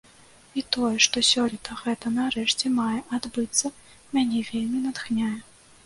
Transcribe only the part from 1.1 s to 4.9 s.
сёлета гэта нарэшце мае адбыцца, мяне вельмі